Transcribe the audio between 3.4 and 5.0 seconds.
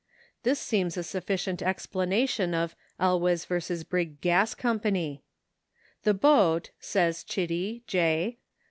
v. Brigg Gas Co.